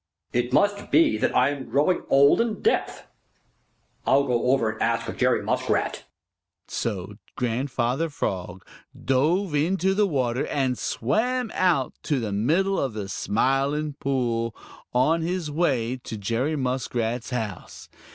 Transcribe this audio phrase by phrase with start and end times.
[0.33, 3.05] "It must be that I am growing old and deaf.
[4.03, 6.05] I'll go over and ask Jerry Muskrat."
[6.67, 8.65] So Grandfather Frog
[8.99, 14.55] dove into the water and swam out to the middle of the Smiling Pool,
[14.91, 17.87] on his way to Jerry Muskrat's house.